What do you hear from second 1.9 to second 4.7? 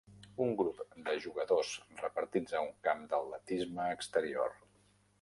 repartits a un camp d'atletisme exterior.